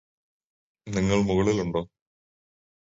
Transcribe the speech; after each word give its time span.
നിങ്ങള് 0.87 1.21
മുകളിലുണ്ടോ 1.21 1.81